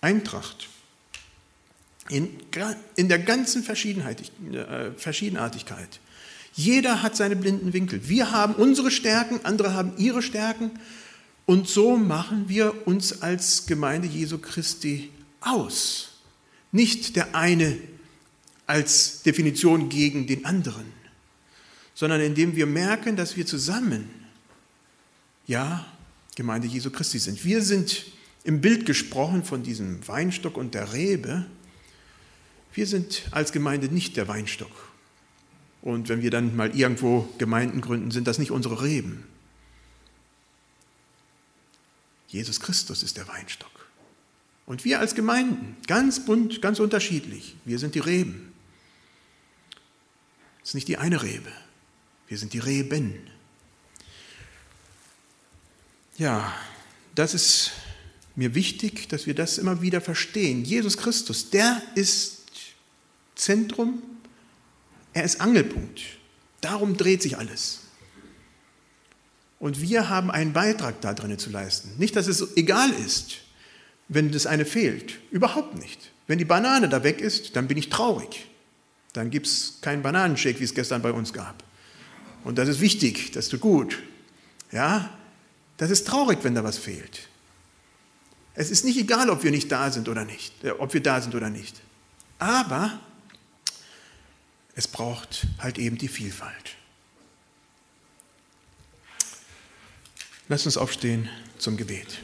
Eintracht. 0.02 0.70
In, 2.10 2.30
in 2.96 3.10
der 3.10 3.20
ganzen 3.20 3.66
äh, 3.68 4.92
Verschiedenartigkeit. 4.96 6.00
Jeder 6.54 7.02
hat 7.02 7.16
seine 7.16 7.36
blinden 7.36 7.74
Winkel. 7.74 8.08
Wir 8.08 8.32
haben 8.32 8.54
unsere 8.54 8.92
Stärken, 8.92 9.44
andere 9.44 9.74
haben 9.74 9.98
ihre 9.98 10.22
Stärken. 10.22 10.72
Und 11.46 11.68
so 11.68 11.96
machen 11.96 12.50
wir 12.50 12.88
uns 12.88 13.22
als 13.22 13.66
Gemeinde 13.68 14.08
Jesu 14.08 14.40
Christi 14.40 15.12
aus. 15.42 16.10
Nicht 16.72 17.16
der 17.16 17.36
eine 17.36 17.78
als 18.68 19.22
Definition 19.22 19.90
gegen 19.90 20.26
den 20.26 20.46
anderen, 20.46 20.86
sondern 21.94 22.22
indem 22.22 22.56
wir 22.56 22.66
merken, 22.66 23.16
dass 23.16 23.38
wir 23.38 23.46
zusammen, 23.46 24.10
ja, 25.46 25.86
Gemeinde 26.36 26.68
Jesu 26.68 26.90
Christi 26.90 27.20
sind. 27.20 27.46
Wir 27.46 27.62
sind 27.62 28.06
im 28.44 28.60
Bild 28.60 28.86
gesprochen 28.86 29.44
von 29.44 29.64
diesem 29.64 30.06
Weinstock 30.08 30.58
und 30.58 30.74
der 30.74 30.94
Rebe. 30.94 31.46
Wir 32.74 32.88
sind 32.88 33.24
als 33.32 33.52
Gemeinde 33.52 33.88
nicht 33.88 34.18
der 34.18 34.28
Weinstock. 34.28 34.92
Und 35.82 36.10
wenn 36.10 36.22
wir 36.22 36.32
dann 36.32 36.56
mal 36.56 36.76
irgendwo 36.76 37.30
Gemeinden 37.38 37.80
gründen, 37.80 38.12
sind 38.12 38.28
das 38.28 38.40
nicht 38.40 38.52
unsere 38.52 38.84
Reben. 38.84 39.24
Jesus 42.36 42.60
Christus 42.60 43.02
ist 43.02 43.16
der 43.16 43.30
Weinstock. 43.30 43.72
Und 44.66 44.84
wir 44.84 45.00
als 45.00 45.16
Gemeinden, 45.16 45.78
ganz 45.88 46.26
bunt, 46.26 46.62
ganz 46.62 46.82
unterschiedlich, 46.82 47.56
wir 47.64 47.80
sind 47.80 47.96
die 47.96 48.00
Reben. 48.00 48.52
Es 50.62 50.72
ist 50.72 50.76
nicht 50.76 50.90
die 50.90 50.98
eine 50.98 51.24
Rebe, 51.24 51.52
wir 52.28 52.38
sind 52.38 52.52
die 52.52 52.60
Reben. 52.60 53.16
Ja, 56.18 56.54
das 57.14 57.34
ist 57.34 57.72
mir 58.36 58.54
wichtig, 58.54 59.08
dass 59.08 59.28
wir 59.28 59.34
das 59.34 59.58
immer 59.58 59.82
wieder 59.82 60.02
verstehen. 60.02 60.66
Jesus 60.66 60.98
Christus, 60.98 61.52
der 61.52 61.82
ist 61.96 62.44
Zentrum, 63.36 64.04
er 65.14 65.24
ist 65.24 65.40
Angelpunkt. 65.40 66.02
Darum 66.60 66.98
dreht 66.98 67.22
sich 67.22 67.38
alles. 67.38 67.85
Und 69.66 69.82
wir 69.82 70.10
haben 70.10 70.30
einen 70.30 70.54
Beitrag 70.54 71.02
da 71.02 71.16
drin 71.16 71.40
zu 71.40 71.50
leisten. 71.50 71.90
Nicht, 71.98 72.16
dass 72.16 72.28
es 72.28 72.56
egal 72.56 72.92
ist, 73.04 73.38
wenn 74.08 74.32
das 74.32 74.46
eine 74.46 74.64
fehlt. 74.64 75.18
Überhaupt 75.32 75.74
nicht. 75.74 76.12
Wenn 76.28 76.38
die 76.38 76.46
Banane 76.46 76.88
da 76.88 77.04
weg 77.04 77.20
ist, 77.20 77.56
dann 77.56 77.68
bin 77.68 77.76
ich 77.76 77.90
traurig. 77.90 78.46
Dann 79.14 79.32
gibt 79.32 79.48
es 79.48 79.80
keinen 79.82 80.04
Bananenshake, 80.04 80.60
wie 80.60 80.66
es 80.66 80.76
gestern 80.76 81.02
bei 81.02 81.12
uns 81.12 81.34
gab. 81.34 81.64
Und 82.44 82.60
das 82.60 82.70
ist 82.70 82.80
wichtig, 82.80 83.32
das 83.32 83.50
tut 83.50 83.62
gut. 83.62 84.04
Ja, 84.72 85.10
das 85.78 85.90
ist 85.90 86.06
traurig, 86.06 86.38
wenn 86.44 86.54
da 86.54 86.64
was 86.64 86.78
fehlt. 86.78 87.22
Es 88.54 88.70
ist 88.70 88.86
nicht 88.86 89.00
egal, 89.00 89.32
ob 89.32 89.44
wir 89.44 89.50
nicht 89.50 89.72
da 89.72 89.90
sind 89.90 90.08
oder 90.08 90.26
nicht, 90.26 90.64
äh, 90.64 90.70
ob 90.78 90.94
wir 90.94 91.02
da 91.02 91.20
sind 91.22 91.34
oder 91.34 91.50
nicht. 91.50 91.82
Aber 92.38 93.00
es 94.76 94.88
braucht 94.88 95.48
halt 95.58 95.80
eben 95.80 95.98
die 95.98 96.08
Vielfalt. 96.08 96.76
Lass 100.48 100.66
uns 100.68 100.78
aufstehen 100.78 101.28
zum 101.58 101.76
Gebet. 101.76 102.20